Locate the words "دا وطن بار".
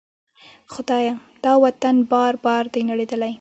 1.45-2.33